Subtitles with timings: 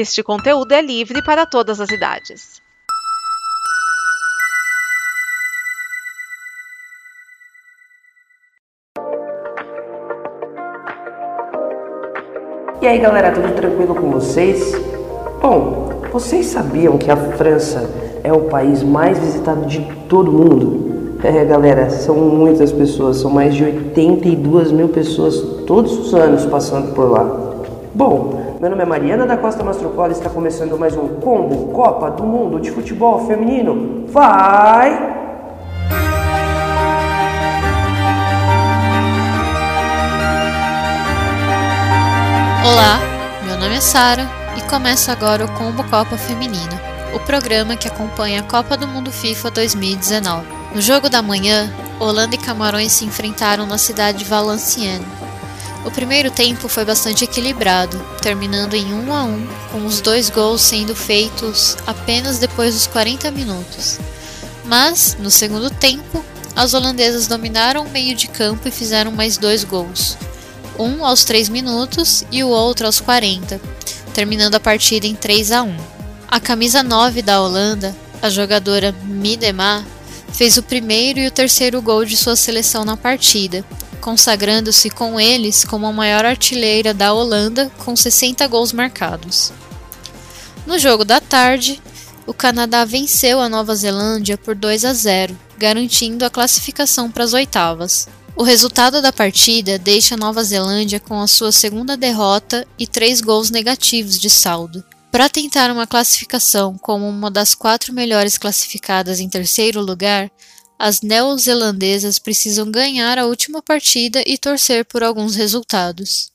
[0.00, 2.62] Este conteúdo é livre para todas as idades.
[12.80, 14.72] E aí galera, tudo tranquilo com vocês?
[15.42, 17.90] Bom, vocês sabiam que a França
[18.22, 21.18] é o país mais visitado de todo mundo?
[21.24, 26.94] É galera, são muitas pessoas, são mais de 82 mil pessoas todos os anos passando
[26.94, 27.47] por lá.
[27.98, 32.08] Bom, meu nome é Mariana da Costa Mastrocola e está começando mais um Combo Copa
[32.12, 34.04] do Mundo de Futebol Feminino.
[34.06, 34.92] Vai!
[42.64, 43.00] Olá,
[43.44, 46.80] meu nome é Sara e começa agora o Combo Copa Feminina,
[47.16, 50.46] o programa que acompanha a Copa do Mundo FIFA 2019.
[50.72, 55.27] No jogo da manhã, Holanda e Camarões se enfrentaram na cidade de Valenciennes.
[55.84, 60.60] O primeiro tempo foi bastante equilibrado, terminando em 1 a 1, com os dois gols
[60.60, 63.98] sendo feitos apenas depois dos 40 minutos.
[64.64, 69.64] Mas, no segundo tempo, as holandesas dominaram o meio de campo e fizeram mais dois
[69.64, 70.18] gols
[70.78, 73.60] um aos 3 minutos e o outro aos 40,
[74.14, 75.76] terminando a partida em 3 a 1.
[76.28, 79.84] A camisa 9 da Holanda, a jogadora Midema,
[80.32, 83.64] fez o primeiro e o terceiro gol de sua seleção na partida,
[83.98, 89.52] consagrando-se com eles como a maior artilheira da Holanda com 60 gols marcados.
[90.66, 91.80] No jogo da tarde,
[92.26, 97.32] o Canadá venceu a Nova Zelândia por 2 a 0, garantindo a classificação para as
[97.32, 98.06] oitavas.
[98.36, 103.20] O resultado da partida deixa a Nova Zelândia com a sua segunda derrota e três
[103.20, 104.84] gols negativos de saldo.
[105.10, 110.30] Para tentar uma classificação como uma das quatro melhores classificadas em terceiro lugar,
[110.78, 116.30] as neozelandesas precisam ganhar a última partida e torcer por alguns resultados.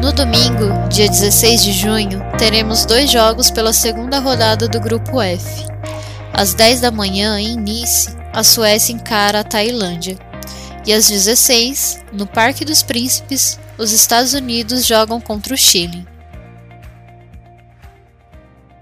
[0.00, 5.66] No domingo, dia 16 de junho, teremos dois jogos pela segunda rodada do Grupo F.
[6.32, 10.16] Às 10 da manhã, em Nice, a Suécia encara a Tailândia.
[10.86, 16.06] E às 16, no Parque dos Príncipes, os Estados Unidos jogam contra o Chile.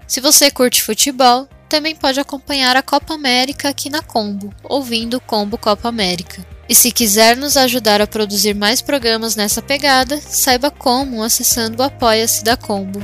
[0.07, 5.21] Se você curte futebol, também pode acompanhar a Copa América aqui na Combo, ouvindo o
[5.21, 6.45] Combo Copa América.
[6.69, 11.85] E se quiser nos ajudar a produzir mais programas nessa pegada, saiba como acessando o
[11.85, 13.01] Apoia-se da Combo.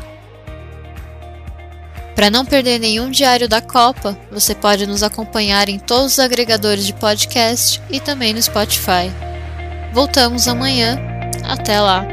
[2.15, 6.85] Para não perder nenhum diário da Copa, você pode nos acompanhar em todos os agregadores
[6.85, 9.11] de podcast e também no Spotify.
[9.93, 10.97] Voltamos amanhã.
[11.43, 12.12] Até lá!